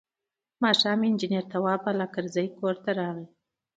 ماښام 0.63 0.99
انجنیر 1.09 1.43
تواب 1.51 1.79
بالاکرزی 1.85 2.47
کور 2.57 2.75
ته 2.83 2.91
راغی. 2.99 3.25